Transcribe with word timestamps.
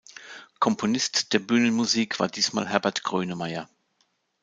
Komponist 0.59 1.31
der 1.31 1.37
Bühnenmusik 1.37 2.19
war 2.19 2.27
diesmal 2.27 2.67
Herbert 2.67 3.03
Grönemeyer. 3.03 3.69